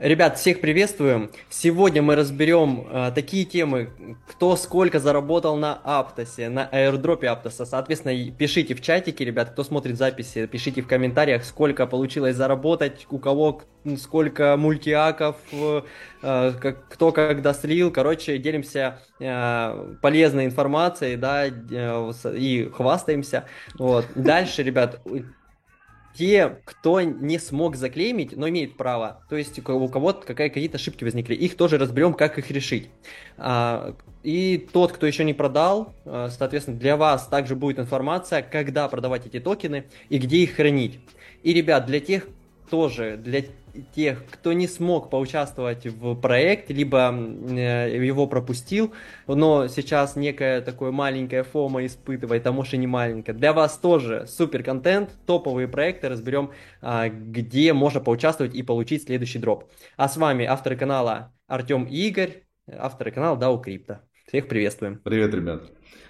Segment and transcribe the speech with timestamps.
[0.00, 1.30] Ребят, всех приветствуем.
[1.50, 3.90] Сегодня мы разберем э, такие темы,
[4.26, 7.66] кто сколько заработал на Аптосе, на аирдропе Аптоса.
[7.66, 13.18] Соответственно, пишите в чатике, ребят, кто смотрит записи, пишите в комментариях, сколько получилось заработать, у
[13.18, 13.60] кого
[13.98, 15.82] сколько мультиаков, э,
[16.22, 16.52] э,
[16.88, 17.90] кто когда слил.
[17.90, 23.44] Короче, делимся э, полезной информацией, да, э, и хвастаемся.
[23.74, 24.06] Вот.
[24.14, 25.02] Дальше, ребят,
[26.14, 31.34] те, кто не смог заклеймить, но имеет право, то есть у кого-то какие-то ошибки возникли,
[31.34, 32.90] их тоже разберем, как их решить.
[33.36, 38.88] А, и тот, кто еще не продал, а, соответственно, для вас также будет информация, когда
[38.88, 41.00] продавать эти токены и где их хранить.
[41.42, 42.26] И, ребят, для тех
[42.70, 43.42] тоже, для
[43.94, 48.92] тех, кто не смог поучаствовать в проекте, либо э, его пропустил,
[49.26, 53.36] но сейчас некое такое маленькое фома испытывает, а может и не маленькое.
[53.36, 59.38] Для вас тоже супер контент, топовые проекты, разберем, а, где можно поучаствовать и получить следующий
[59.38, 59.70] дроп.
[59.96, 63.98] А с вами авторы канала Артем Игорь, авторы канала DAO Crypto.
[64.26, 65.00] Всех приветствуем.
[65.02, 65.62] Привет, ребят.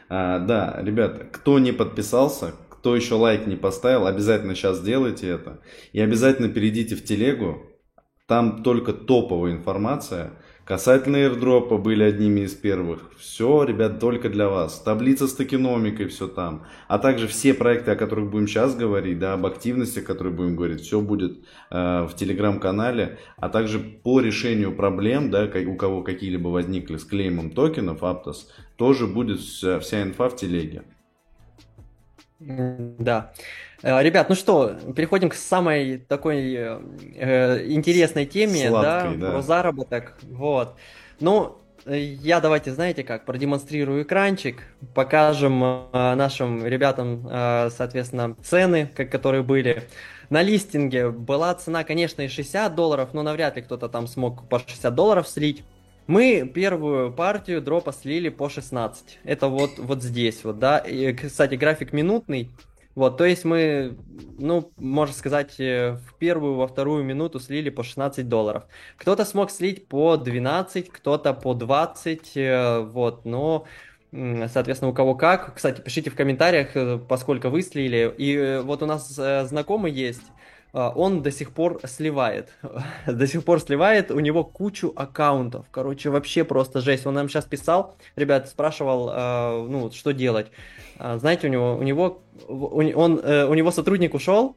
[0.08, 5.60] А, да, ребята, кто не подписался, кто еще лайк не поставил, обязательно сейчас сделайте это.
[5.92, 7.66] И обязательно перейдите в телегу.
[8.26, 10.32] Там только топовая информация.
[10.64, 13.12] Касательно airdropа были одними из первых.
[13.18, 14.80] Все, ребят, только для вас.
[14.80, 16.64] Таблица с токеномикой, все там.
[16.88, 20.56] А также все проекты, о которых будем сейчас говорить, да, об активностях, о которых будем
[20.56, 23.18] говорить, все будет э, в телеграм-канале.
[23.36, 29.06] А также по решению проблем, да, у кого какие-либо возникли с клеймом токенов, Aptos, тоже
[29.06, 30.84] будет вся, вся инфа в телеге.
[32.40, 33.32] Да.
[33.82, 36.80] Э, ребят, ну что, переходим к самой такой э,
[37.16, 40.16] э интересной теме, Сладкой, да, да, про заработок.
[40.22, 40.74] Вот.
[41.20, 44.62] Ну, я давайте, знаете как, продемонстрирую экранчик,
[44.94, 49.84] покажем э, нашим ребятам, э, соответственно, цены, как, которые были.
[50.28, 54.58] На листинге была цена, конечно, и 60 долларов, но навряд ли кто-то там смог по
[54.58, 55.64] 60 долларов слить.
[56.10, 59.20] Мы первую партию дропа слили по 16.
[59.22, 60.78] Это вот, вот здесь вот, да.
[60.78, 62.50] И, кстати, график минутный.
[62.96, 63.96] Вот, то есть мы,
[64.36, 68.64] ну, можно сказать, э, в первую, во вторую минуту слили по 16 долларов.
[68.96, 73.66] Кто-то смог слить по 12, кто-то по 20, э, вот, но,
[74.10, 75.54] соответственно, у кого как.
[75.54, 78.12] Кстати, пишите в комментариях, э, поскольку вы слили.
[78.18, 79.14] И вот у нас
[79.48, 80.24] знакомый есть,
[80.72, 82.50] он до сих пор сливает.
[83.06, 85.66] до сих пор сливает, у него кучу аккаунтов.
[85.70, 87.06] Короче, вообще просто жесть.
[87.06, 90.48] Он нам сейчас писал, ребят, спрашивал, э, ну, что делать.
[90.98, 94.56] Э, знаете, у него, у него, он, э, у него сотрудник ушел,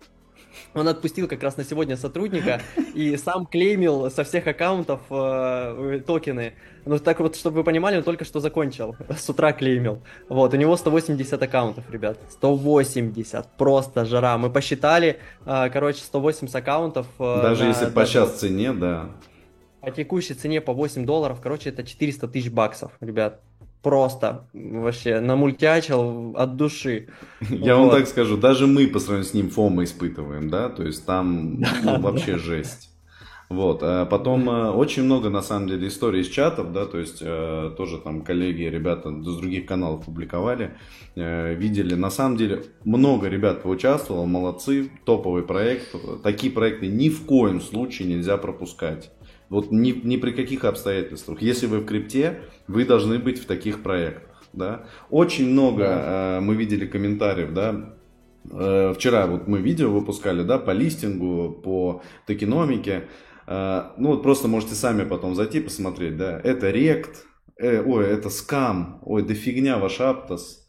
[0.74, 2.62] он отпустил как раз на сегодня сотрудника
[2.94, 6.54] и сам клеймил со всех аккаунтов э, токены.
[6.86, 8.96] Ну, так вот, чтобы вы понимали, он только что закончил.
[9.18, 10.02] С утра клеймил.
[10.30, 12.18] Вот, у него 180 аккаунтов, ребят.
[12.30, 13.48] 180.
[13.58, 14.38] Просто жара.
[14.38, 17.08] Мы посчитали, э, короче, 180 аккаунтов.
[17.20, 19.10] Э, Даже на, если по сейчас цене, да.
[19.82, 23.42] По текущей цене по 8 долларов, короче, это 400 тысяч баксов, ребят
[23.84, 27.10] просто вообще намультячил от души.
[27.50, 27.90] Я вот.
[27.90, 31.60] вам так скажу, даже мы по сравнению с ним фома испытываем, да, то есть там
[31.84, 32.90] ну, вообще жесть.
[33.50, 37.20] Вот, а потом э, очень много, на самом деле, историй из чатов, да, то есть
[37.22, 40.76] э, тоже там коллеги, ребята с других каналов публиковали,
[41.16, 41.94] э, видели.
[41.94, 45.94] На самом деле, много ребят поучаствовало, молодцы, топовый проект.
[46.24, 49.12] Такие проекты ни в коем случае нельзя пропускать.
[49.54, 51.44] Вот ни, ни при каких обстоятельствах.
[51.44, 54.42] Если вы в крипте, вы должны быть в таких проектах.
[54.52, 54.86] Да?
[55.12, 57.94] Очень много э, мы видели комментариев, да,
[58.52, 63.04] э, вчера вот мы видео выпускали, да, по листингу, по токеномике.
[63.46, 66.42] Э, ну вот просто можете сами потом зайти посмотреть, да.
[66.44, 67.24] Это рект,
[67.58, 70.68] э, ой, это скам, ой, да фигня ваш Аптос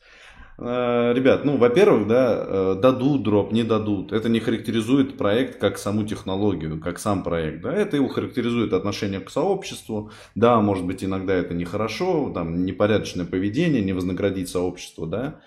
[0.59, 4.13] ребят, ну, во-первых, да, э, дадут дроп, не дадут.
[4.13, 7.63] Это не характеризует проект как саму технологию, как сам проект.
[7.63, 7.73] Да?
[7.73, 10.11] Это его характеризует отношение к сообществу.
[10.35, 15.41] Да, может быть, иногда это нехорошо, там, непорядочное поведение, не вознаградить сообщество, да.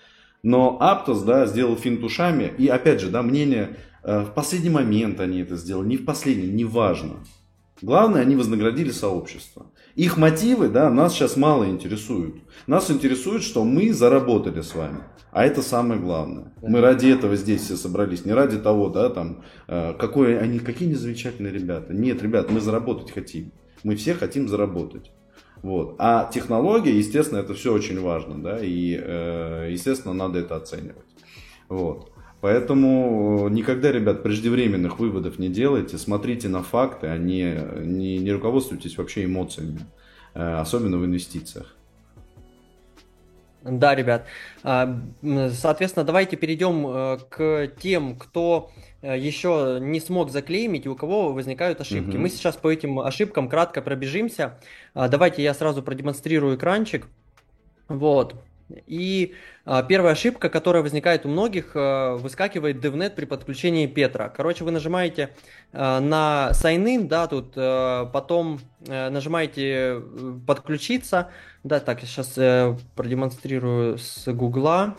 [0.44, 2.52] Но Аптос, да, сделал финт ушами.
[2.58, 6.52] И, опять же, да, мнение, э, в последний момент они это сделали, не в последний,
[6.52, 7.24] неважно.
[7.82, 9.68] Главное, они вознаградили сообщество.
[9.96, 12.36] Их мотивы, да, нас сейчас мало интересуют.
[12.66, 15.00] Нас интересует, что мы заработали с вами.
[15.32, 16.54] А это самое главное.
[16.62, 18.26] Мы ради этого здесь все собрались.
[18.26, 21.94] Не ради того, да, там, э, какой они, какие они замечательные ребята.
[21.94, 23.52] Нет, ребят, мы заработать хотим.
[23.84, 25.12] Мы все хотим заработать.
[25.62, 25.96] Вот.
[26.00, 31.06] А технология, естественно, это все очень важно, да, и, э, естественно, надо это оценивать.
[31.70, 32.12] Вот.
[32.40, 38.98] Поэтому никогда, ребят, преждевременных выводов не делайте, смотрите на факты, а не, не, не руководствуйтесь
[38.98, 39.80] вообще эмоциями,
[40.36, 41.78] э, особенно в инвестициях.
[43.64, 44.26] Да, ребят.
[44.64, 45.02] А,
[45.52, 51.34] соответственно, давайте перейдем э, к тем, кто э, еще не смог заклеймить и у кого
[51.34, 52.16] возникают ошибки.
[52.16, 52.20] Угу.
[52.20, 54.60] Мы сейчас по этим ошибкам кратко пробежимся.
[54.94, 57.08] А, давайте я сразу продемонстрирую экранчик.
[57.88, 58.36] Вот.
[58.86, 59.34] И
[59.66, 64.30] а, первая ошибка, которая возникает у многих, а, выскакивает DevNet при подключении Петра.
[64.30, 65.30] Короче, вы нажимаете
[65.72, 70.02] а, на Sign In, да, тут а, потом а, нажимаете
[70.46, 71.32] подключиться.
[71.64, 74.96] Да, так, я сейчас а, продемонстрирую с Гугла.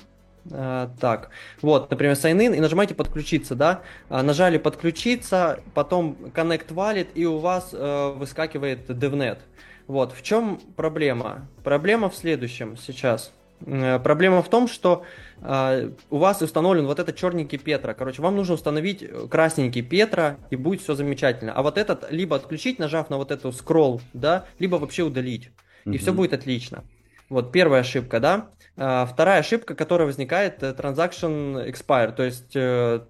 [0.48, 1.28] Так,
[1.60, 7.36] вот, например, sign in и нажимаете подключиться, да, нажали подключиться, потом connect wallet и у
[7.36, 9.40] вас uh, выскакивает DevNet.
[9.88, 11.48] Вот, в чем проблема?
[11.64, 13.34] Проблема в следующем сейчас.
[13.66, 15.04] Э, проблема в том, что
[15.40, 17.94] э, у вас установлен вот этот черненький Петра.
[17.94, 21.52] Короче, вам нужно установить красненький Петра, и будет все замечательно.
[21.52, 25.50] А вот этот либо отключить, нажав на вот эту скролл, да, либо вообще удалить.
[25.84, 26.84] И все будет отлично.
[27.28, 28.50] Вот первая ошибка, да.
[28.76, 33.00] А, вторая ошибка, которая возникает, э, transaction expire, то есть э,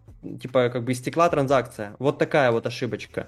[0.41, 1.95] типа как бы истекла транзакция.
[1.99, 3.27] Вот такая вот ошибочка.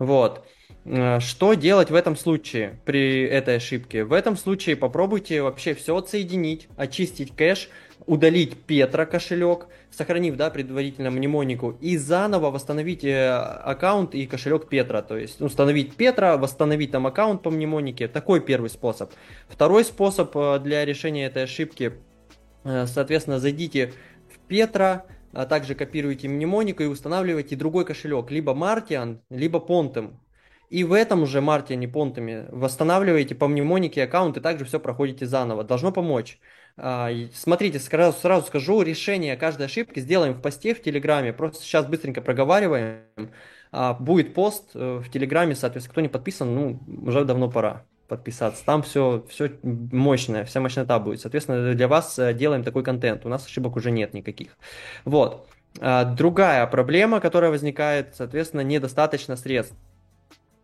[0.00, 0.46] Вот.
[0.86, 4.02] Э, что делать в этом случае при этой ошибке?
[4.02, 7.68] В этом случае попробуйте вообще все отсоединить, очистить кэш,
[8.06, 15.02] удалить Петра кошелек, сохранив да, предварительно мнемонику, и заново восстановить э, аккаунт и кошелек Петра.
[15.02, 18.08] То есть установить Петра, восстановить там аккаунт по мнемонике.
[18.08, 19.12] Такой первый способ.
[19.50, 21.92] Второй способ э, для решения этой ошибки,
[22.64, 23.92] соответственно, зайдите
[24.34, 30.14] в Петра, а также копируете мнемонику и устанавливаете другой кошелек, либо Martian, либо Pontem.
[30.70, 35.64] И в этом уже Мартиане понтами восстанавливаете по мнемонике аккаунт и также все проходите заново.
[35.64, 36.38] Должно помочь.
[36.76, 41.32] А, смотрите, сразу, сразу скажу, решение каждой ошибки сделаем в посте в Телеграме.
[41.32, 43.02] Просто сейчас быстренько проговариваем.
[43.72, 48.62] А, будет пост э, в Телеграме, соответственно, кто не подписан, ну, уже давно пора подписаться.
[48.66, 51.20] Там все, все мощное, вся мощнота будет.
[51.20, 53.24] Соответственно, для вас э, делаем такой контент.
[53.24, 54.58] У нас ошибок уже нет никаких.
[55.06, 55.48] Вот.
[55.80, 59.76] А, другая проблема, которая возникает, соответственно, недостаточно средств.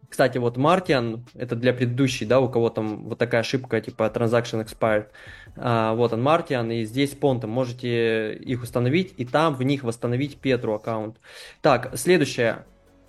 [0.09, 4.65] Кстати, вот Martian, это для предыдущей, да, у кого там вот такая ошибка, типа transaction
[4.65, 5.07] expired.
[5.57, 10.39] А, вот он Martian, и здесь понтом можете их установить, и там в них восстановить
[10.39, 11.17] Петру аккаунт.
[11.61, 12.67] Так, следующая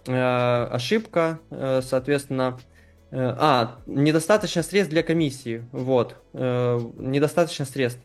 [0.08, 2.77] э, ошибка, э, соответственно, э,
[3.12, 8.02] а, недостаточно средств для комиссии, вот, э, недостаточно средств.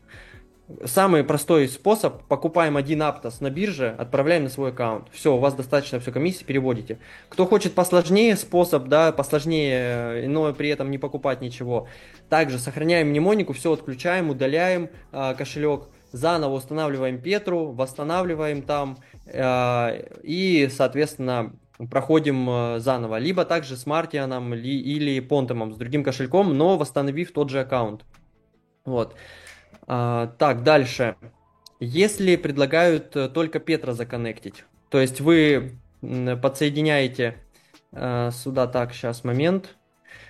[0.85, 5.09] Самый простой способ, покупаем один Aptos на бирже, отправляем на свой аккаунт.
[5.11, 6.99] Все, у вас достаточно все комиссии, переводите.
[7.27, 11.87] Кто хочет посложнее способ, да, посложнее, но при этом не покупать ничего.
[12.29, 20.69] Также сохраняем мнемонику, все отключаем, удаляем э, кошелек, заново устанавливаем Петру, восстанавливаем там э, и,
[20.71, 21.53] соответственно,
[21.89, 23.17] проходим э, заново.
[23.17, 28.03] Либо также с Мартианом ли, или Понтомом, с другим кошельком, но восстановив тот же аккаунт.
[28.85, 29.15] Вот.
[29.87, 31.15] А, так, дальше.
[31.79, 35.77] Если предлагают э, только Петра законнектить, то есть вы
[36.41, 37.37] подсоединяете
[37.91, 39.75] э, сюда, так, сейчас момент,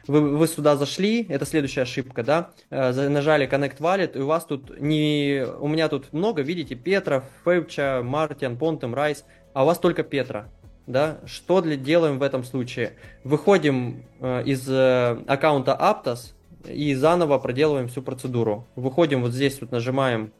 [0.07, 4.79] вы, вы сюда зашли, это следующая ошибка, да, нажали Connect Wallet, и у вас тут
[4.79, 9.23] не, у меня тут много, видите, Петра, Фэвча, Мартин, Понтем, Райс,
[9.53, 10.49] а у вас только Петра,
[10.87, 12.93] да, что для, делаем в этом случае?
[13.23, 16.33] Выходим э, из э, аккаунта Aptos,
[16.67, 18.67] и заново проделываем всю процедуру.
[18.75, 20.31] Выходим вот здесь, вот нажимаем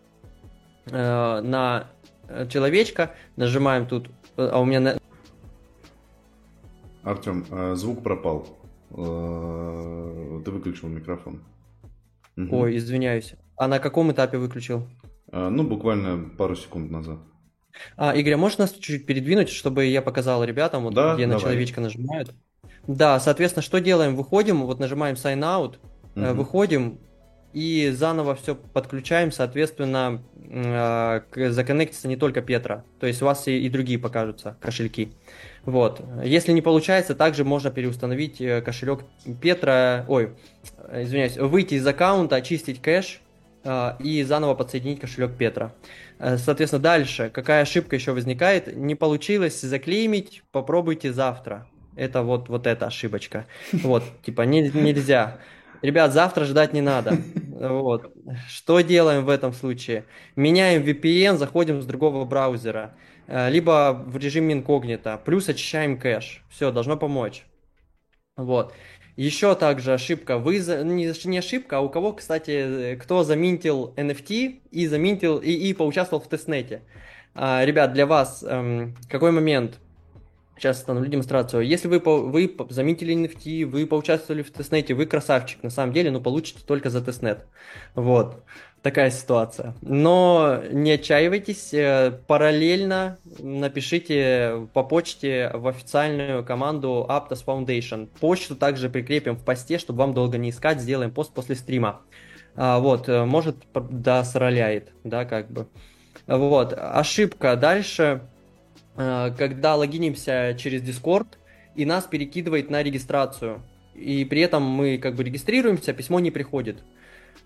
[0.86, 1.90] э, на
[2.50, 4.08] человечка, нажимаем тут,
[4.38, 4.80] э, а у меня...
[4.80, 4.98] На...
[7.04, 8.48] Артем, э, звук пропал.
[8.92, 11.42] Э, ты выключил микрофон.
[12.38, 12.58] Угу.
[12.58, 13.36] Ой, извиняюсь.
[13.58, 14.88] А на каком этапе выключил?
[15.32, 17.18] Ну, буквально пару секунд назад.
[17.98, 21.36] А, Игорь, а можешь нас чуть-чуть передвинуть, чтобы я показал ребятам, вот да, где давай.
[21.36, 22.32] на человечка нажимают?
[22.88, 24.16] Да, соответственно, что делаем?
[24.16, 25.78] Выходим, вот нажимаем sign out,
[26.16, 26.36] угу.
[26.36, 27.00] выходим
[27.54, 33.60] и заново все подключаем, соответственно, э, законнектится не только Петра, то есть у вас и,
[33.60, 35.14] и другие покажутся кошельки.
[35.64, 36.02] Вот.
[36.24, 39.02] Если не получается, также можно переустановить э, кошелек
[39.40, 40.32] Петра, ой,
[40.92, 43.22] извиняюсь, выйти из аккаунта, очистить кэш
[44.00, 45.74] и заново подсоединить кошелек Петра.
[46.38, 48.76] Соответственно, дальше, какая ошибка еще возникает?
[48.76, 51.68] Не получилось заклеймить, попробуйте завтра.
[51.96, 53.46] Это вот, вот эта ошибочка.
[53.72, 55.40] Вот, типа, не, нельзя.
[55.82, 57.18] Ребят, завтра ждать не надо.
[57.64, 58.14] Вот.
[58.50, 60.06] Что делаем в этом случае?
[60.36, 62.96] Меняем VPN, заходим с другого браузера.
[63.28, 65.22] Э, либо в режиме инкогнито.
[65.24, 66.44] Плюс очищаем кэш.
[66.50, 67.46] Все, должно помочь.
[68.36, 68.74] Вот.
[69.16, 70.40] Еще также ошибка.
[70.40, 75.74] Вы не, не ошибка, а у кого, кстати, кто заминтил NFT и заминтил и, и
[75.74, 76.82] поучаствовал в тестнете.
[77.36, 79.80] А, ребят, для вас эм, какой момент?
[80.58, 81.66] сейчас остановлю демонстрацию.
[81.66, 86.12] Если вы, вы заметили NFT, вы поучаствовали в testnet е, вы красавчик, на самом деле,
[86.12, 87.46] но получите только за testnet.
[87.96, 88.44] Вот
[88.84, 89.74] такая ситуация.
[89.82, 98.10] Но не отчаивайтесь, э, параллельно напишите по почте в официальную команду Aptos Foundation.
[98.20, 102.02] Почту также прикрепим в посте, чтобы вам долго не искать, сделаем пост после стрима.
[102.56, 105.68] А, вот, э, может, да, сроляет, да, как бы.
[106.28, 108.22] Вот, ошибка дальше,
[108.98, 111.28] э, когда логинимся через Discord,
[111.76, 113.62] и нас перекидывает на регистрацию.
[113.96, 116.84] И при этом мы как бы регистрируемся, письмо не приходит.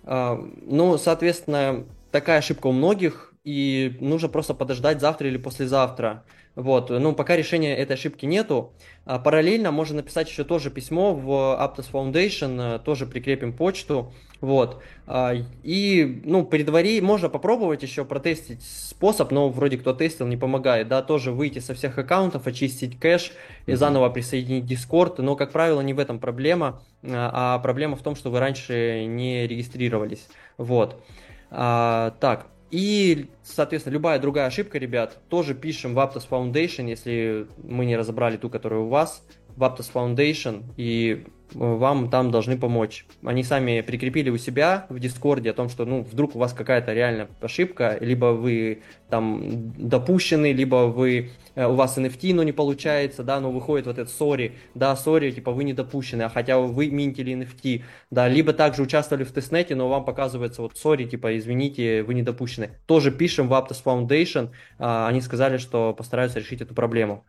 [0.10, 6.24] А, ну, соответственно, такая ошибка у многих, и нужно просто подождать завтра или послезавтра.
[6.58, 8.74] Вот, ну, пока решения этой ошибки нету.
[9.06, 14.12] А параллельно можно написать еще тоже письмо в Aptos Foundation, э, тоже прикрепим почту.
[14.42, 14.82] Вот.
[15.06, 20.88] А, и, ну, предвари, можно попробовать еще протестить способ, но вроде кто тестил, не помогает,
[20.88, 23.34] да, тоже выйти со всех аккаунтов, очистить кэш
[23.68, 28.02] и заново присоединить Discord, но, как правило, не в этом проблема, а, а проблема в
[28.02, 30.28] том, что вы раньше не регистрировались.
[30.58, 31.04] Вот.
[31.52, 37.86] А, так, и, соответственно, любая другая ошибка, ребят, тоже пишем в Aptos Foundation, если мы
[37.86, 39.24] не разобрали ту, которая у вас,
[39.56, 43.06] в Aptos Foundation, и вам там должны помочь.
[43.24, 46.94] Они сами прикрепили у себя в Дискорде о том, что, ну, вдруг у вас какая-то
[46.94, 53.24] реальная ошибка, либо вы там допущены, либо вы, э, у вас NFT, но не получается,
[53.24, 56.90] да, но выходит вот этот sorry, да, sorry, типа вы не допущены, а хотя вы
[56.90, 62.04] минтили NFT, да, либо также участвовали в тестнете, но вам показывается вот sorry, типа извините,
[62.04, 62.72] вы не допущены.
[62.86, 67.24] Тоже пишем в Aptos Foundation, а, они сказали, что постараются решить эту проблему.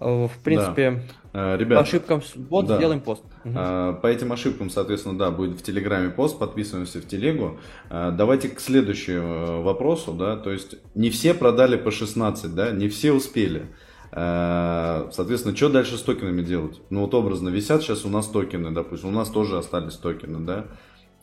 [0.00, 1.00] Э, в принципе, да.
[1.32, 2.76] Э, Ребят, по ошибкам вот да.
[2.76, 3.24] сделаем пост.
[3.44, 3.54] Угу.
[3.54, 7.58] По этим ошибкам, соответственно, да, будет в Телеграме пост, подписываемся в Телегу.
[7.90, 13.12] Давайте к следующему вопросу, да, то есть не все продали по 16, да, не все
[13.12, 13.66] успели.
[14.10, 16.82] Соответственно, что дальше с токенами делать?
[16.90, 20.66] Ну вот образно висят сейчас у нас токены, допустим, у нас тоже остались токены, да.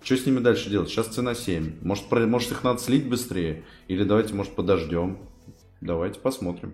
[0.01, 0.89] Что с ними дальше делать?
[0.89, 1.79] Сейчас цена 7.
[1.81, 3.65] Может, может их надо слить быстрее?
[3.87, 5.19] Или давайте, может, подождем?
[5.81, 6.73] Давайте посмотрим.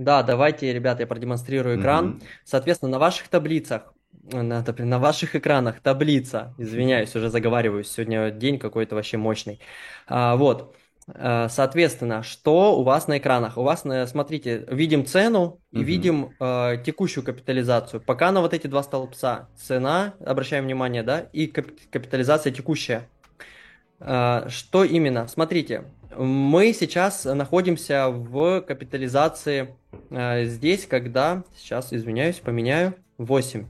[0.00, 2.06] Да, давайте, ребята, я продемонстрирую экран.
[2.06, 2.26] Mm-hmm.
[2.44, 3.92] Соответственно, на ваших таблицах,
[4.32, 9.60] на, на ваших экранах таблица, извиняюсь, уже заговариваюсь, сегодня день какой-то вообще мощный.
[10.08, 10.74] А, вот,
[11.06, 13.58] а, соответственно, что у вас на экранах?
[13.58, 15.82] У вас, смотрите, видим цену и mm-hmm.
[15.82, 18.00] видим э, текущую капитализацию.
[18.00, 23.06] Пока на вот эти два столбца цена, обращаем внимание, да, и капитализация текущая.
[23.98, 25.28] Э, что именно?
[25.28, 25.84] Смотрите,
[26.16, 29.74] мы сейчас находимся в капитализации
[30.10, 33.66] э, здесь, когда, сейчас, извиняюсь, поменяю, 8,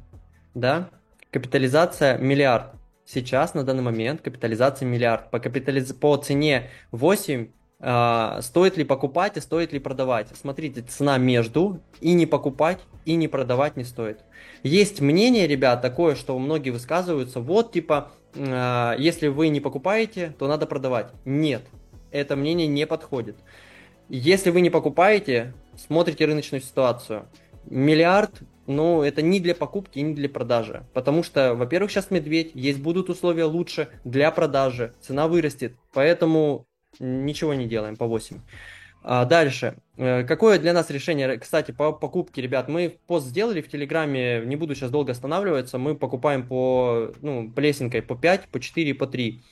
[0.55, 0.91] да,
[1.31, 2.73] капитализация миллиард.
[3.05, 5.31] Сейчас, на данный момент, капитализация миллиард.
[5.31, 5.93] По, капитализ...
[5.93, 7.49] по цене 8
[7.81, 10.29] э, стоит ли покупать и стоит ли продавать.
[10.41, 14.21] Смотрите, цена между и не покупать, и не продавать не стоит.
[14.63, 20.47] Есть мнение, ребят, такое, что многие высказываются, вот, типа, э, если вы не покупаете, то
[20.47, 21.09] надо продавать.
[21.25, 21.63] Нет,
[22.11, 23.37] это мнение не подходит.
[24.09, 27.27] Если вы не покупаете, смотрите рыночную ситуацию.
[27.67, 30.85] Миллиард, ну, это не для покупки, не для продажи.
[30.95, 35.75] Потому что, во-первых, сейчас медведь, есть будут условия лучше для продажи, цена вырастет.
[35.93, 36.67] Поэтому
[36.99, 38.39] ничего не делаем по 8.
[39.03, 39.77] А дальше.
[39.97, 44.57] Э, какое для нас решение, кстати, по покупке, ребят, мы пост сделали в Телеграме, не
[44.57, 49.43] буду сейчас долго останавливаться, мы покупаем по, ну, плесенкой по 5, по 4, по 3.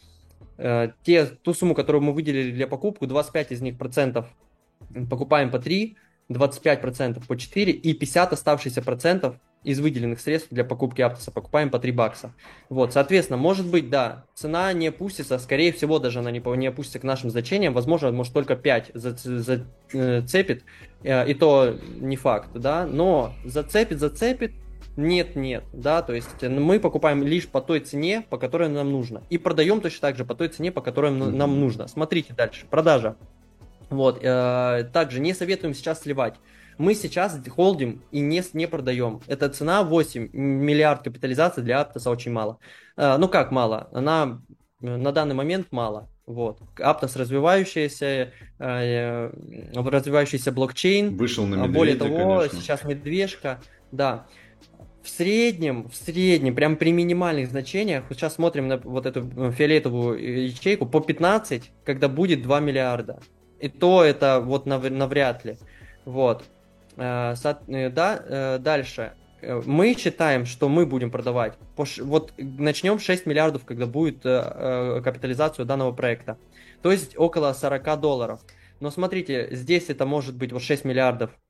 [0.58, 4.26] Э, те, ту сумму, которую мы выделили для покупки, 25 из них процентов
[5.08, 5.96] покупаем по 3,
[6.28, 11.70] 25 процентов по 4 и 50 оставшихся процентов из выделенных средств для покупки Аптоса покупаем
[11.70, 12.32] по 3 бакса.
[12.68, 16.98] Вот, соответственно, может быть, да, цена не опустится, скорее всего, даже она не, не опустится
[16.98, 20.64] к нашим значениям, возможно, может только 5 зацепит,
[21.02, 24.52] э, и то не факт, да, но зацепит, зацепит,
[24.98, 28.90] нет, нет, да, то есть э, мы покупаем лишь по той цене, по которой нам
[28.90, 31.86] нужно, и продаем точно так же по той цене, по которой нам нужно.
[31.86, 33.14] Смотрите дальше, продажа.
[33.90, 36.34] Вот, э, также не советуем сейчас сливать.
[36.78, 39.20] Мы сейчас холдим и не, не продаем.
[39.28, 42.58] Эта цена 8 миллиард капитализации для Аптоса очень мало.
[42.96, 43.88] Э, ну как мало?
[43.92, 44.42] Она
[44.82, 46.08] э, на данный момент мало.
[46.26, 46.58] Вот.
[46.76, 49.30] Аптос развивающийся, э,
[49.74, 51.16] развивающийся блокчейн.
[51.16, 52.60] Вышел на медведя, Более того, конечно.
[52.60, 53.60] сейчас медвежка.
[53.92, 54.26] Да
[55.02, 59.52] в среднем, в среднем, прям при минимальных значениях, вот сейчас смотрим на вот эту э,
[59.52, 63.20] фиолетовую ячейку, по 15, когда будет 2 миллиарда.
[63.60, 65.56] И то это вот нав- навряд ли.
[66.04, 66.44] Вот.
[66.96, 67.34] Э,
[67.68, 69.12] э, да, дальше.
[69.40, 71.54] Мы считаем, что мы будем продавать.
[71.76, 76.36] Вот начнем 6 миллиардов, когда будет капитализацию данного проекта.
[76.82, 78.40] То есть около 40 долларов.
[78.80, 81.47] Но смотрите, здесь это может быть вот 6 миллиардов э,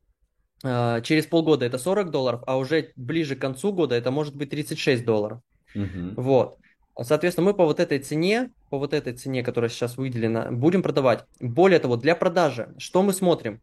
[0.63, 5.05] через полгода это 40 долларов, а уже ближе к концу года это может быть 36
[5.05, 5.41] долларов.
[5.75, 6.21] Угу.
[6.21, 6.59] Вот.
[7.01, 11.25] Соответственно, мы по вот этой цене, по вот этой цене, которая сейчас выделена, будем продавать.
[11.39, 13.61] Более того, для продажи, что мы смотрим?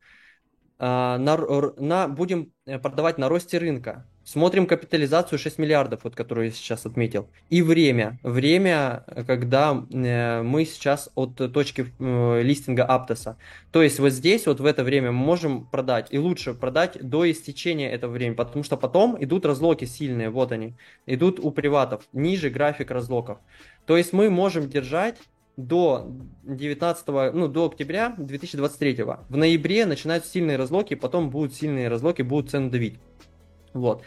[0.78, 1.38] А, на,
[1.78, 4.08] на, будем э, продавать на росте рынка.
[4.26, 7.28] Смотрим капитализацию 6 миллиардов, вот которую я сейчас отметил.
[7.52, 8.18] И время.
[8.24, 13.38] Время, когда э, мы сейчас от точки э, листинга Аптоса.
[13.72, 16.08] То есть вот здесь, вот в это время мы можем продать.
[16.10, 18.34] И лучше продать до истечения этого времени.
[18.34, 20.32] Потому что потом идут разлоки сильные.
[20.32, 20.74] Вот они.
[21.06, 22.02] Идут у приватов.
[22.12, 23.38] Ниже график разлоков.
[23.86, 25.18] То есть мы можем держать
[25.56, 26.12] до
[26.44, 29.04] 19, ну, до октября 2023.
[29.30, 32.96] В ноябре начинают сильные разлоки, потом будут сильные разлоки, будут цены давить.
[33.76, 34.04] Вот.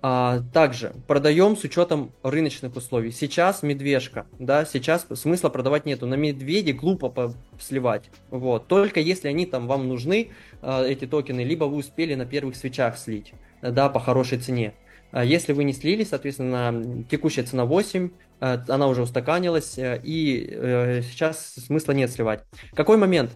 [0.00, 3.10] А, также продаем с учетом рыночных условий.
[3.10, 6.06] Сейчас медвежка, да, сейчас смысла продавать нету.
[6.06, 8.10] На медведе глупо сливать.
[8.30, 8.68] Вот.
[8.68, 10.30] Только если они там вам нужны,
[10.62, 14.74] а, эти токены, либо вы успели на первых свечах слить, да, по хорошей цене.
[15.10, 18.10] А если вы не слили, соответственно, текущая цена 8,
[18.40, 22.44] э, она уже устаканилась, э, и э, сейчас смысла нет сливать.
[22.74, 23.32] Какой момент?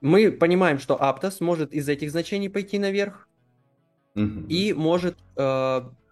[0.00, 3.28] Мы понимаем, что Aptos может из этих значений пойти наверх
[4.14, 5.16] и может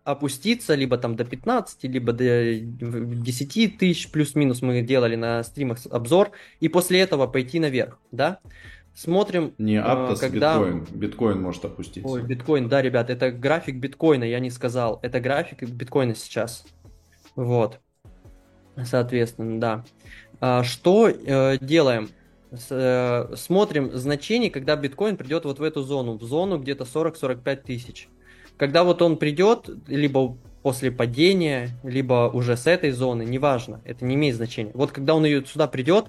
[0.04, 6.32] опуститься либо там до 15, либо до 10 тысяч, плюс-минус мы делали на стримах обзор,
[6.60, 8.40] и после этого пойти наверх, да?
[8.94, 10.58] Смотрим, не Aptos, когда...
[10.58, 10.86] биткоин.
[10.92, 12.08] Биткоин может опуститься.
[12.08, 14.98] Ой, биткоин, да, ребят, это график биткоина, я не сказал.
[15.02, 16.66] Это график биткоина сейчас.
[17.36, 17.78] Вот.
[18.82, 19.84] Соответственно, да.
[20.40, 22.10] А, что э, делаем?
[22.70, 28.08] Э, смотрим значение, когда биткоин придет вот в эту зону, в зону где-то 40-45 тысяч.
[28.56, 34.16] Когда вот он придет, либо после падения, либо уже с этой зоны, неважно, это не
[34.16, 34.72] имеет значения.
[34.74, 36.06] Вот когда он ее сюда придет,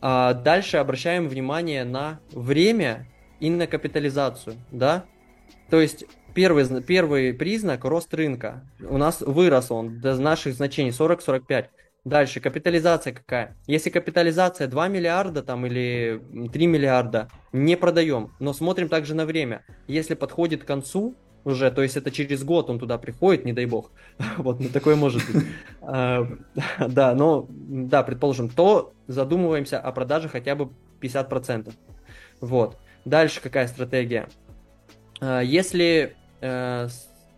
[0.00, 3.08] а дальше обращаем внимание на время
[3.40, 5.04] и на капитализацию, да?
[5.70, 6.04] То есть
[6.34, 8.62] первый, первый признак– рост рынка.
[8.80, 11.66] У нас вырос он до наших значений 40-45.
[12.04, 13.56] Дальше, капитализация какая?
[13.66, 16.20] Если капитализация 2 миллиарда там или
[16.52, 19.64] 3 миллиарда, не продаем, но смотрим также на время.
[19.86, 23.64] Если подходит к концу, уже, то есть это через год он туда приходит, не дай
[23.64, 23.90] бог,
[24.36, 25.44] вот, ну такое может быть.
[25.86, 26.26] А,
[26.88, 30.70] да, но, да, предположим, то задумываемся о продаже хотя бы
[31.02, 31.74] 50%.
[32.40, 32.78] Вот.
[33.04, 34.28] Дальше какая стратегия?
[35.20, 36.88] А, если э,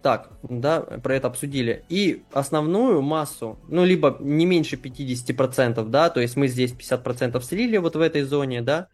[0.07, 1.85] так, да, про это обсудили.
[1.89, 7.77] И основную массу, ну, либо не меньше 50%, да, то есть мы здесь 50% слили
[7.79, 8.89] вот в этой зоне, да,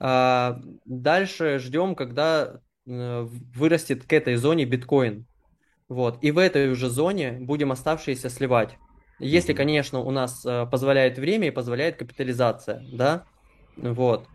[0.00, 5.26] а дальше ждем, когда Э, вырастет к этой зоне биткоин.
[5.88, 6.18] Вот.
[6.22, 8.78] И в этой уже зоне будем оставшиеся сливать.
[9.18, 13.24] Если, конечно, у нас э, позволяет время и позволяет капитализация, да,
[13.76, 14.26] вот.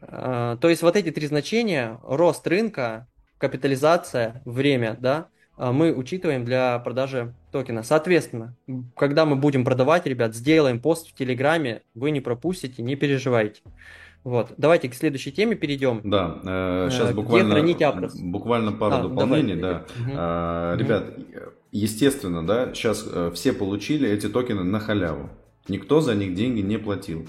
[0.00, 3.06] Э, то есть вот эти три значения, рост рынка,
[3.38, 5.28] капитализация, время, да,
[5.60, 7.82] мы учитываем для продажи токена.
[7.82, 8.56] Соответственно,
[8.96, 13.60] когда мы будем продавать, ребят, сделаем пост в Телеграме, вы не пропустите, не переживайте.
[14.22, 14.52] Вот.
[14.58, 16.02] Давайте к следующей теме перейдем.
[16.04, 17.54] Да, э, сейчас буквально,
[18.20, 19.54] буквально пару а, дополнений.
[19.56, 19.74] Давай.
[19.74, 19.80] Да.
[19.80, 20.12] Угу.
[20.14, 21.04] А, ребят,
[21.72, 25.30] естественно, да, сейчас э, все получили эти токены на халяву.
[25.68, 27.28] Никто за них деньги не платил.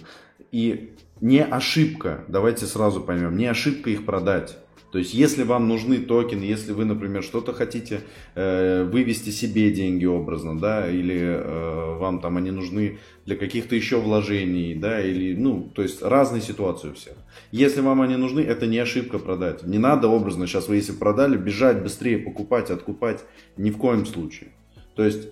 [0.51, 4.57] И не ошибка, давайте сразу поймем, не ошибка их продать.
[4.91, 8.01] То есть, если вам нужны токены, если вы, например, что-то хотите
[8.35, 14.01] э, вывести себе деньги образно, да, или э, вам там они нужны для каких-то еще
[14.01, 17.13] вложений, да, или, ну, то есть разные ситуации у всех.
[17.51, 19.63] Если вам они нужны, это не ошибка продать.
[19.63, 23.23] Не надо образно сейчас вы, если продали, бежать быстрее, покупать, откупать,
[23.55, 24.49] ни в коем случае.
[24.95, 25.29] То есть,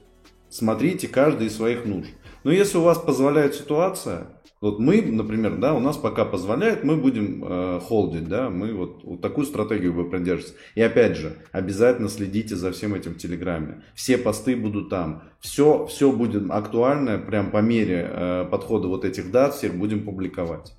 [0.50, 2.10] смотрите каждый из своих нужд.
[2.46, 4.28] Но если у вас позволяет ситуация,
[4.62, 9.04] вот мы, например, да, у нас пока позволяет, мы будем э, холдить, да, мы вот,
[9.04, 10.58] вот такую стратегию вы придерживаетесь.
[10.76, 13.84] И опять же, обязательно следите за всем этим в Телеграме.
[13.96, 15.24] Все посты будут там.
[15.40, 20.74] Все, все будет актуально, прям по мере э, подхода вот этих дат всех будем публиковать.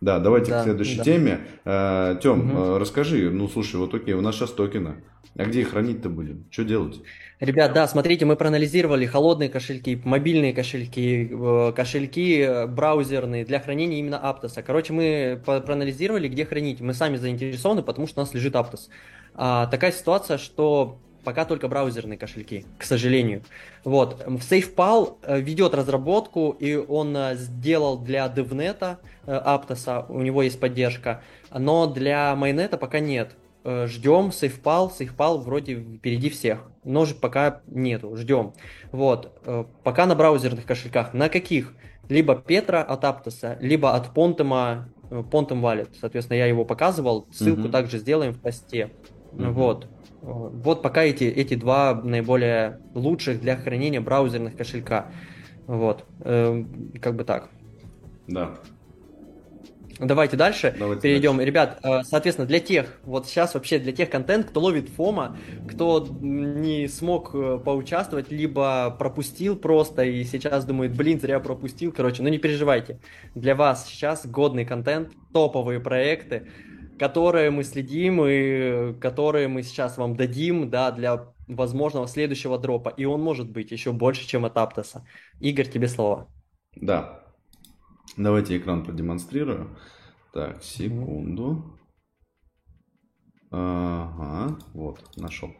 [0.00, 1.04] Да, давайте да, к следующей да.
[1.04, 1.40] теме.
[1.64, 2.78] Э, Тем, угу.
[2.78, 5.02] расскажи, ну слушай, вот окей, у нас сейчас токены.
[5.36, 6.46] А где их хранить-то будем?
[6.50, 7.00] Что делать?
[7.40, 13.98] Ребят, да, смотрите, мы проанализировали холодные кошельки, мобильные кошельки, э, кошельки э, браузерные для хранения
[13.98, 14.60] именно Aptos.
[14.62, 16.80] Короче, мы проанализировали, где хранить.
[16.80, 18.88] Мы сами заинтересованы, потому что у нас лежит Aptos.
[19.34, 23.42] А, такая ситуация, что пока только браузерные кошельки, к сожалению.
[23.84, 24.24] Вот.
[24.26, 31.86] SafePal э, ведет разработку, и он сделал для DevNet Aptos, у него есть поддержка, но
[31.86, 33.36] для Mainnet пока нет.
[33.64, 36.70] Э, ждем, сейфпал, сейфпал вроде впереди всех.
[36.84, 38.54] Ножек пока нету, ждем.
[38.92, 41.12] Вот, э, пока на браузерных кошельках.
[41.12, 41.74] На каких?
[42.08, 45.90] Либо Петра от Аптоса, либо от Понтема Pontum Wallet.
[46.00, 47.26] Соответственно, я его показывал.
[47.30, 47.68] Ссылку угу.
[47.68, 48.90] также сделаем в посте.
[49.32, 49.50] Угу.
[49.50, 49.86] Вот.
[50.20, 55.12] Вот пока эти, эти два наиболее лучших для хранения браузерных кошелька.
[55.66, 56.04] Вот.
[56.20, 57.50] Эм, как бы так.
[58.26, 58.58] Да.
[59.98, 61.36] Давайте дальше Давайте перейдем.
[61.36, 61.46] Дальше.
[61.46, 65.36] Ребят, э, соответственно, для тех, вот сейчас вообще для тех контент, кто ловит фома,
[65.68, 71.92] кто не смог э, поучаствовать, либо пропустил просто и сейчас думает, блин, зря пропустил.
[71.92, 73.00] Короче, ну не переживайте.
[73.34, 76.46] Для вас сейчас годный контент, топовые проекты,
[76.98, 82.90] которые мы следим и которые мы сейчас вам дадим, да, для возможного следующего дропа.
[82.90, 85.06] И он может быть еще больше, чем от Аптоса.
[85.40, 86.28] Игорь, тебе слово.
[86.76, 87.24] Да,
[88.18, 89.76] Давайте экран продемонстрирую.
[90.32, 91.78] Так, секунду.
[93.50, 95.50] Ага, вот, нашел.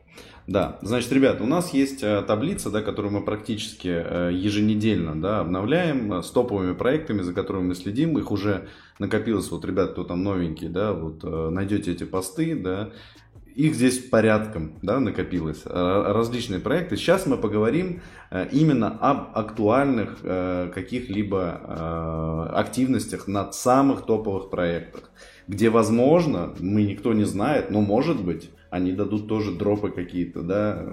[0.46, 5.40] Да, значит, ребят, у нас есть э, таблица, да, которую мы практически э, еженедельно да,
[5.40, 8.18] обновляем э, с топовыми проектами, за которыми мы следим.
[8.18, 12.90] Их уже накопилось, вот, ребят, кто там новенький, да, вот найдете эти посты, да,
[13.54, 16.96] их здесь порядком да, накопилось, различные проекты.
[16.96, 20.20] Сейчас мы поговорим именно об актуальных
[20.72, 25.10] каких-либо активностях над самых топовых проектах,
[25.48, 30.42] где, возможно, мы никто не знает, но может быть, они дадут тоже drop ы какие-то,
[30.42, 30.84] да,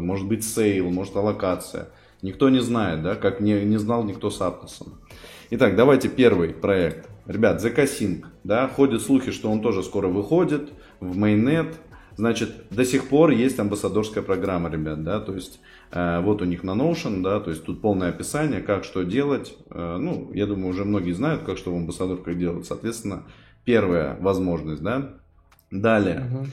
[0.00, 1.88] может быть sale, может аллокация.
[2.22, 5.00] Никто не знает, да, как не, не знал никто с Aptos ом.
[5.50, 7.08] Итак, давайте первый проект.
[7.26, 11.74] Ребят, ZK да, ходят слухи, что он тоже скоро выходит в mainnet,
[12.16, 15.58] Значит, до сих пор есть амбассадорская программа, ребят, да, то есть
[15.90, 19.56] э, вот у них на Notion, да, то есть тут полное описание, как что делать.
[19.70, 22.66] Э, ну, я думаю, уже многие знают, как что в амбассадорках делать.
[22.66, 23.24] Соответственно,
[23.64, 25.14] первая возможность, да.
[25.70, 26.24] Далее.
[26.30, 26.46] Угу.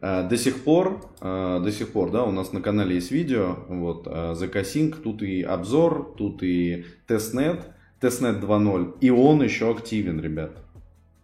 [0.00, 4.06] До сих пор, э, до сих пор, да, у нас на канале есть видео, вот,
[4.06, 7.66] ZK тут и обзор, тут и testnet,
[8.00, 10.52] testnet 2.0, и он еще активен, ребят.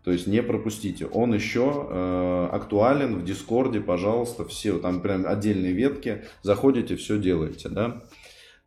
[0.05, 1.07] То есть не пропустите.
[1.07, 7.71] Он еще э, актуален в Дискорде, пожалуйста, все, там прям отдельные ветки, заходите, все делаете,
[7.71, 8.03] да.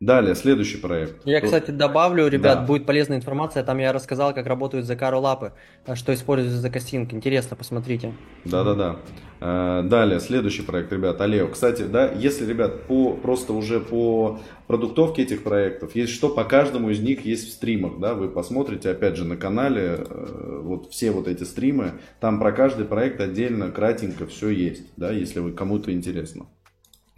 [0.00, 1.26] Далее, следующий проект.
[1.26, 2.64] Я, кстати, добавлю, ребят, да.
[2.64, 3.64] будет полезная информация.
[3.64, 5.54] Там я рассказал, как работают Закару лапы,
[5.86, 7.12] а что используется за кастинг.
[7.12, 8.14] Интересно, посмотрите.
[8.44, 8.98] Да-да-да.
[9.40, 11.48] Э, далее, следующий проект, ребят, Алео.
[11.48, 16.90] Кстати, да, если, ребят, по, просто уже по продуктовке этих проектов, есть что по каждому
[16.90, 21.10] из них есть в стримах, да, вы посмотрите, опять же, на канале, э, вот все
[21.10, 25.92] вот эти стримы, там про каждый проект отдельно, кратенько все есть, да, если вы кому-то
[25.92, 26.46] интересно.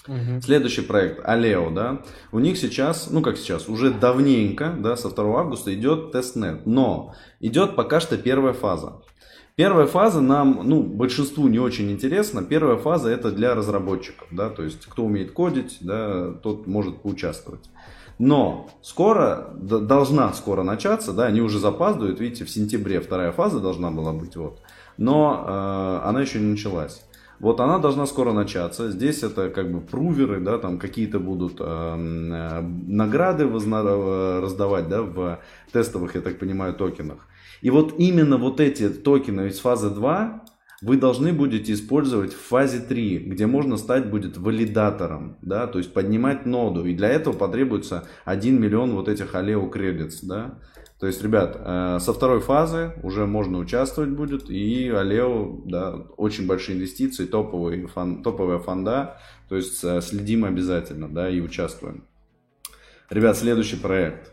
[0.08, 0.40] Угу.
[0.42, 5.40] Следующий проект, Алео, да, у них сейчас, ну как сейчас, уже давненько, да, со 2
[5.40, 9.02] августа идет тестнет, но идет пока что первая фаза.
[9.56, 12.42] Первая фаза нам, ну, большинству не очень интересна.
[12.42, 17.68] Первая фаза это для разработчиков, да, то есть кто умеет кодить, да, тот может поучаствовать.
[18.18, 23.90] Но скоро, должна скоро начаться, да, они уже запаздывают, видите, в сентябре вторая фаза должна
[23.90, 24.62] была быть, вот,
[24.96, 27.02] но э, она еще не началась.
[27.40, 28.90] Вот она должна скоро начаться.
[28.90, 35.02] Здесь это как бы пруверы, да, там какие-то будут э, э, награды э, раздавать, да,
[35.02, 35.40] в
[35.72, 37.26] тестовых, я так понимаю, токенах.
[37.62, 40.44] И вот именно вот эти токены из фазы 2
[40.82, 45.94] вы должны будете использовать в фазе 3, где можно стать будет валидатором, да, то есть
[45.94, 46.84] поднимать ноду.
[46.84, 50.58] И для этого потребуется 1 миллион вот этих Aleo Credits, да.
[51.00, 56.46] То есть, ребят, э, со второй фазы уже можно участвовать будет, и Алео, да, очень
[56.46, 59.16] большие инвестиции, топовые, фан, топовая фонда,
[59.48, 62.04] то есть э, следим обязательно, да, и участвуем.
[63.08, 64.30] Ребят, следующий проект.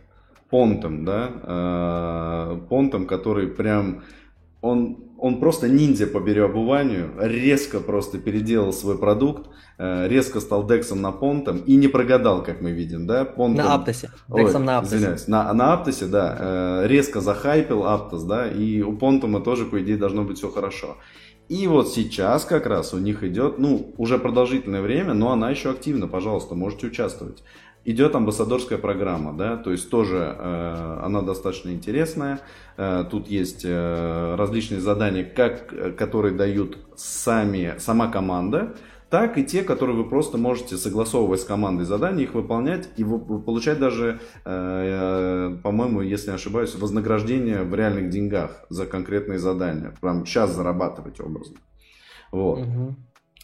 [0.49, 4.03] Понтом, да, Понтом, э, который прям,
[4.62, 11.01] он он просто ниндзя по береобуванию, резко просто переделал свой продукт, э, резко стал дексом
[11.01, 13.25] на понтом и не прогадал, как мы видим, да?
[13.25, 13.65] Понтом...
[13.65, 14.95] На Аптосе, дексом Ой, на Аптосе.
[14.95, 19.82] Извиняюсь, на, на Аптосе, да, э, резко захайпил Аптос, да, и у Понтома тоже, по
[19.82, 20.97] идее, должно быть все хорошо.
[21.49, 25.71] И вот сейчас как раз у них идет, ну, уже продолжительное время, но она еще
[25.71, 27.41] активна, пожалуйста, можете участвовать
[27.88, 32.41] идет амбассадорская программа, да, то есть тоже э, она достаточно интересная.
[32.76, 38.76] Э, тут есть э, различные задания, как, которые дают сами, сама команда,
[39.10, 43.80] так и те, которые вы просто можете согласовывать с командой задания, их выполнять и получать
[43.80, 49.93] даже, э, э, по-моему, если не ошибаюсь, вознаграждение в реальных деньгах за конкретные задания.
[50.02, 51.56] Прям сейчас зарабатывать образно.
[52.34, 52.60] Вот.
[52.60, 52.95] Угу.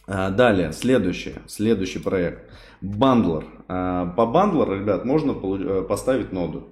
[0.06, 2.50] Далее, следующий, следующий проект.
[2.80, 3.46] Bundlr.
[3.68, 6.68] А, по Bundlr у, ребят, можно э, поставить ноду.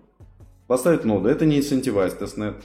[0.66, 1.28] Поставить ноду.
[1.28, 2.56] Это не incentivize testnet.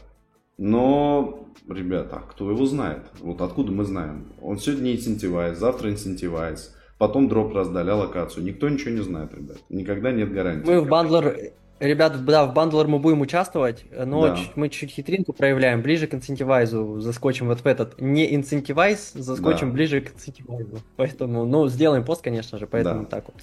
[0.58, 3.06] Но, ребята, кто его знает?
[3.20, 4.34] Вот откуда мы знаем?
[4.42, 6.72] Он сегодня incentivize, завтра incentivize.
[6.98, 8.44] Потом drop раздали, аллокацию.
[8.44, 9.58] Никто ничего не знает, ребят.
[9.70, 10.68] Никогда нет гарантии.
[10.68, 11.38] Мы в Bundlr
[11.80, 14.38] Ребят, да, в Bundlr мы будем участвовать, но да.
[14.56, 19.68] мы чуть хитринку проявляем, ближе к incentivize у заскочим вот в этот не incentivize, заскочим
[19.68, 19.74] да.
[19.74, 20.80] ближе к incentivize у.
[20.96, 23.10] Поэтому, ну, сделаем пост, конечно же, поэтому да.
[23.10, 23.36] так вот.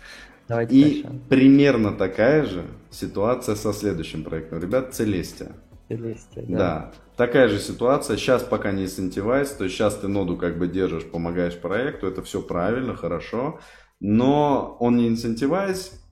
[0.49, 1.21] Давайте И дальше.
[1.29, 4.61] примерно такая же ситуация со следующим проектом.
[4.61, 5.53] Ребят, Целестия.
[5.89, 6.59] Целестия, да.
[6.59, 6.93] Да.
[7.17, 8.17] Такая же ситуация.
[8.17, 12.23] Сейчас пока не инцентивайз, то есть сейчас ты ноду как бы держишь, помогаешь проекту, это
[12.23, 13.61] все правильно, хорошо.
[14.01, 16.04] Но он не инцентивайз,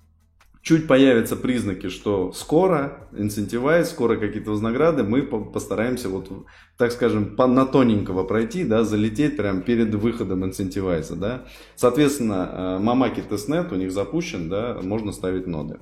[0.62, 6.30] чуть появятся признаки, что скоро инцентивайз, скоро какие-то вознаграды, мы постараемся вот,
[6.78, 11.44] так скажем, на тоненького пройти, да, залететь прямо перед выходом инцентивайза, да.
[11.74, 15.78] Соответственно, Мамаки э, тестнет у них запущен, да, можно ставить ноды.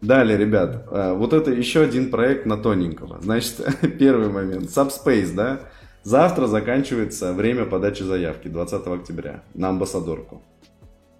[0.00, 3.20] Далее, ребят, э, вот это еще один проект на тоненького.
[3.20, 3.60] Значит,
[3.98, 5.60] первый момент, Subspace, да,
[6.02, 10.42] завтра заканчивается время подачи заявки, 20 октября, на амбассадорку.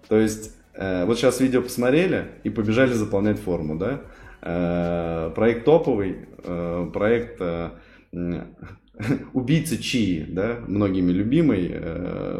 [0.07, 4.01] То есть вот сейчас видео посмотрели и побежали заполнять форму, да?
[4.45, 7.41] Э, проект топовый, э, проект
[9.33, 11.75] убийца Чи, да, многими любимый,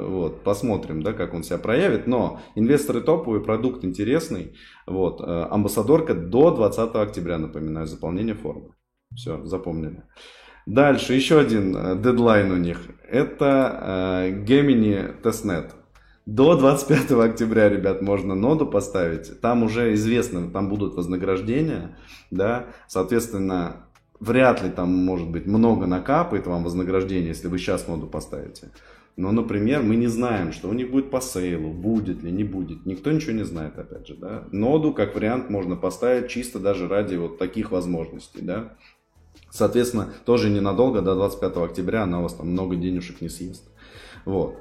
[0.07, 4.53] вот, посмотрим, да, как он себя проявит, но инвесторы топовый, продукт интересный,
[4.87, 8.69] вот, амбассадорка до 20 октября, напоминаю, заполнение формы.
[9.13, 10.03] Все, запомнили.
[10.65, 15.71] Дальше, еще один дедлайн у них, это Gemini Testnet.
[16.25, 19.39] До 25 октября, ребят, можно ноду поставить.
[19.41, 21.97] Там уже известно, там будут вознаграждения,
[22.31, 23.85] да, соответственно,
[24.19, 28.71] вряд ли там, может быть, много накапает вам вознаграждения, если вы сейчас ноду поставите.
[29.17, 32.87] Но, например, мы не знаем, что у них будет по сейлу, будет ли, не будет.
[32.87, 34.45] Никто ничего не знает, опять же, да.
[34.51, 38.73] Ноду, как вариант, можно поставить чисто даже ради вот таких возможностей, да.
[39.51, 43.69] Соответственно, тоже ненадолго, до 25 октября она у вас там много денежек не съест.
[44.25, 44.57] Вот.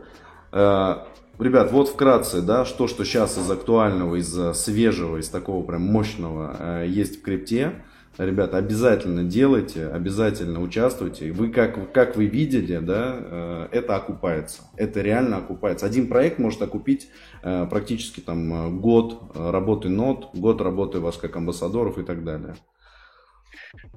[1.38, 5.82] Э, Ребят, вот вкратце, да, что, что сейчас из актуального, из свежего, из такого прям
[5.82, 7.72] мощного э, есть в крипте.
[8.16, 11.32] Ребята, обязательно делайте, обязательно участвуйте.
[11.32, 14.62] Вы как, как вы видели, да, э, это окупается.
[14.76, 15.86] Это реально окупается.
[15.86, 17.08] Один проект может окупить
[17.42, 22.54] э, практически там год работы нот, год работы вас как амбассадоров и так далее.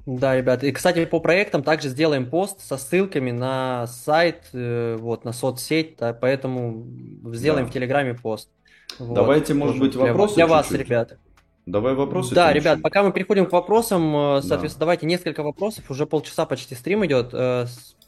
[0.06, 0.64] Да, ребят.
[0.64, 5.98] И, кстати, по проектам также сделаем пост со ссылками на сайт, э, вот, на соцсеть,
[6.00, 6.86] да, поэтому
[7.34, 7.72] сделаем да.
[7.72, 8.50] в Телеграме пост.
[9.00, 11.18] Вот, Давайте, может быть, вопросы Для вас, ребят.
[11.66, 12.34] Давай вопросы.
[12.34, 14.86] Да, ребят, пока мы переходим к вопросам, э, соответственно, да.
[14.86, 15.92] давайте несколько вопросов.
[15.92, 17.32] Уже полчаса почти стрим идет.
[17.34, 17.66] Э,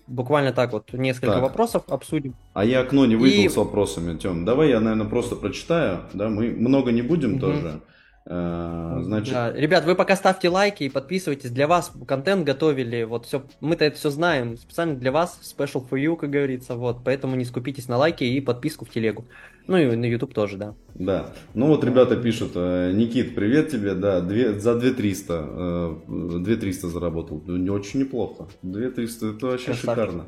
[0.08, 1.42] буквально так вот, несколько так.
[1.42, 2.36] вопросов обсудим.
[2.54, 3.50] А я окно не выдал И...
[3.50, 4.46] с вопросами, Тем.
[4.46, 6.00] Давай я, наверное, просто прочитаю.
[6.14, 7.42] Да, мы много не будем угу.
[7.42, 7.82] тоже.
[8.26, 9.34] Э, значит...
[9.34, 9.52] Да.
[9.52, 11.52] Ребят, вы пока ставьте лайки и подписывайтесь.
[11.52, 13.04] Для вас контент готовили.
[13.04, 14.58] Вот все, мы-то это все знаем.
[14.58, 16.76] Специально для вас, special for you, как говорится.
[16.76, 19.26] Вот, поэтому не скупитесь на лайки и подписку в телегу.
[19.68, 20.76] Ну и на YouTube тоже, да.
[20.96, 21.34] Да.
[21.54, 27.44] Ну вот ребята пишут, э, Никит, привет тебе, да, 2, за 2300, 2300 э, заработал.
[27.46, 28.48] Ну, не очень неплохо.
[28.64, 29.90] 2300, это вообще Красавчик.
[29.90, 30.26] шикарно.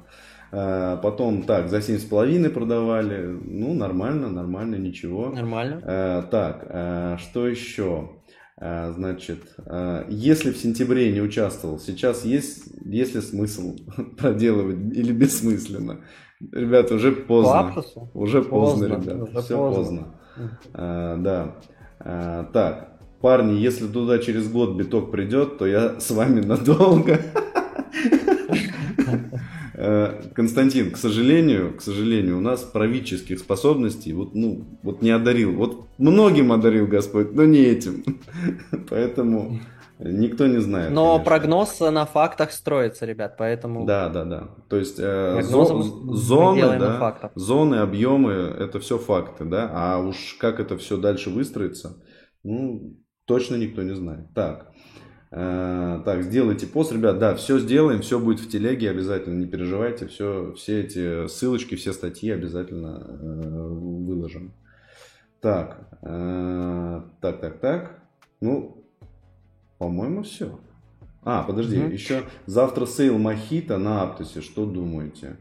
[0.51, 3.25] А, потом, так, за 7,5 продавали.
[3.25, 5.29] Ну, нормально, нормально, ничего.
[5.29, 5.81] Нормально.
[5.83, 8.09] А, так, а, что еще?
[8.63, 9.39] Значит,
[10.07, 13.75] если в сентябре не участвовал, сейчас есть, есть ли смысл
[14.19, 16.01] проделывать или бессмысленно?
[16.51, 17.73] Ребята, уже поздно.
[18.13, 19.29] Уже поздно, поздно ребят.
[19.29, 19.81] Уже Все поздно.
[19.81, 20.07] поздно.
[20.75, 22.45] А, да.
[22.53, 27.19] так, парни, если туда через год биток придет, то я с вами надолго.
[30.33, 35.53] Константин, к сожалению, к сожалению, у нас правительских способностей вот, ну, вот не одарил.
[35.53, 38.03] Вот многим одарил Господь, но не этим.
[38.89, 39.59] Поэтому
[39.99, 40.91] никто не знает.
[40.91, 41.25] Но конечно.
[41.25, 43.85] прогноз на фактах строится, ребят, поэтому...
[43.85, 44.49] Да, да, да.
[44.69, 49.69] То есть э, зоны, да, зоны, объемы, это все факты, да.
[49.73, 52.01] А уж как это все дальше выстроится,
[52.43, 54.33] ну, точно никто не знает.
[54.33, 54.70] Так.
[55.33, 60.05] Э, так, сделайте пост, ребят, да, все сделаем, все будет в телеге, обязательно, не переживайте,
[60.07, 64.51] все, все эти ссылочки, все статьи обязательно э, выложим.
[65.39, 67.99] Так, э, так, так, так,
[68.41, 68.85] ну,
[69.77, 70.59] по-моему, все.
[71.23, 71.91] А, подожди, угу.
[71.91, 75.37] еще завтра sale Mojito на Aptos е, что думаете?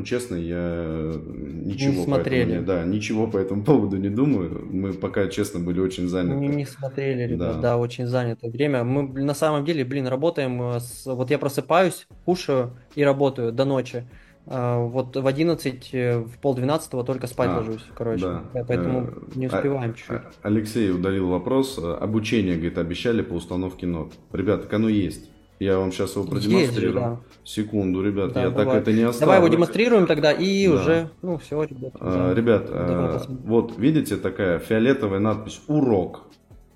[0.00, 2.58] Ну, честно, я ничего, не смотрели.
[2.60, 4.66] По да, ничего по этому поводу не думаю.
[4.70, 6.36] Мы пока, честно, были очень заняты.
[6.36, 7.60] Мы не смотрели, ребят, да.
[7.60, 8.82] да, очень занятое время.
[8.82, 10.62] Мы на самом деле, блин, работаем.
[10.62, 11.04] Э, с...
[11.04, 14.06] Вот я просыпаюсь, кушаю и работаю до ночи.
[14.46, 18.24] А, вот в 11, э, в полдвенадцатого только спать а, ложусь, короче.
[18.24, 18.44] Да.
[18.66, 20.16] Поэтому э, не а, успеваем чуть-чуть.
[20.16, 21.78] А, Алексей удалил вопрос.
[21.78, 24.14] Обучение, говорит, обещали по установке нот.
[24.32, 25.30] Ребята, так оно есть.
[25.60, 26.94] Я вам сейчас его продемонстрирую.
[26.94, 27.20] Есть, да.
[27.44, 28.68] Секунду, ребят, да, я бывает.
[28.70, 29.20] так это не оставлю.
[29.20, 30.74] Давай его демонстрируем тогда и да.
[30.74, 31.92] уже, ну все, ребят.
[32.00, 36.22] А, ребят, а, вот видите такая фиолетовая надпись «Урок».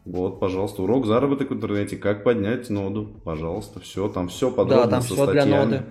[0.04, 4.90] Вот, пожалуйста, урок заработок в интернете, как поднять ноду, пожалуйста, все, там все подробно да,
[4.90, 5.46] там со все статьями.
[5.46, 5.82] для ноды.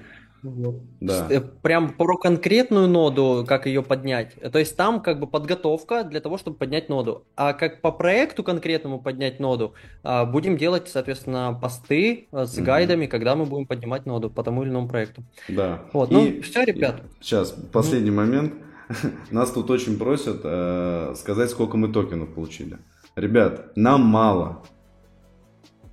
[1.00, 1.28] Да.
[1.30, 4.36] Э, прям про конкретную ноду, как ее поднять.
[4.52, 7.26] То есть там как бы подготовка для того, чтобы поднять ноду.
[7.36, 13.06] А как по проекту конкретному поднять ноду, а, будем делать, соответственно, посты э, с гайдами,
[13.06, 15.24] когда мы будем поднимать ноду по тому или иному проекту.
[15.48, 15.82] Да.
[15.94, 17.02] Вот, ну все, ребят.
[17.22, 18.54] Сейчас, последний момент.
[19.32, 22.78] Нас тут очень просят э, сказать, сколько мы токенов получили.
[23.16, 24.64] Ребят, нам мало.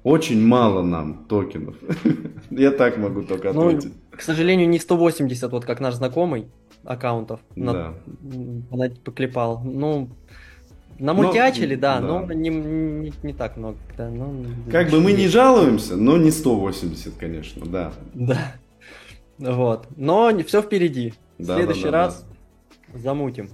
[0.02, 1.76] Очень мало нам токенов.
[2.50, 3.92] Я так могу только ну, ответить.
[3.92, 6.48] Ну, к сожалению, не 180, вот как наш знакомый
[6.84, 7.94] аккаунтов да.
[8.70, 9.62] на, поклепал.
[9.64, 10.10] Ну,
[10.98, 13.78] намутячили, но, да, да, но не, не, не так много.
[13.96, 17.94] Да, ну, как бы мы не жалуемся, но не 180, конечно, да.
[18.12, 18.52] Да.
[19.38, 19.86] Вот.
[19.96, 21.14] Но все впереди.
[21.38, 22.26] В да, следующий да, да, раз
[22.92, 22.98] да.
[22.98, 23.48] замутим.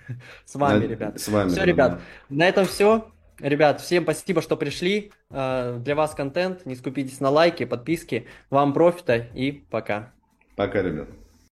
[0.44, 1.18] С вами, ребят.
[1.18, 1.48] С вами.
[1.48, 1.98] Все, ребят.
[2.28, 3.06] На этом все.
[3.40, 5.12] Ребят, всем спасибо, что пришли.
[5.30, 6.66] Э, для вас контент.
[6.66, 8.26] Не скупитесь на лайки, подписки.
[8.50, 10.12] Вам профита и пока.
[10.56, 11.08] Пока, ребят.